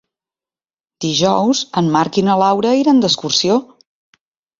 Dijous 1.03 1.61
en 1.81 1.91
Marc 1.95 2.17
i 2.21 2.23
na 2.29 2.37
Laura 2.45 2.71
iran 2.79 3.03
d'excursió. 3.05 3.59